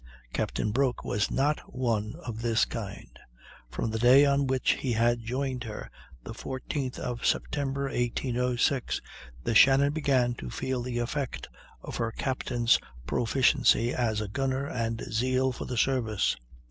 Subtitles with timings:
[0.33, 3.19] Captain Broke was not one of this kind.
[3.69, 5.91] From the day on which he had joined her,
[6.23, 8.99] the 14th of September, 1806,
[9.43, 11.49] the Shannon began to feel the effect
[11.83, 16.35] of her captain's proficiency as a gunner and zeal for the service.